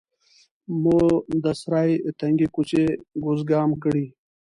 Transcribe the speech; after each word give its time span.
مو 0.81 0.99
د 1.43 1.45
سرای 1.61 1.91
تنګې 2.19 2.47
کوڅې 2.53 2.83
ګزوګام 3.23 3.69
کړې. 3.83 4.05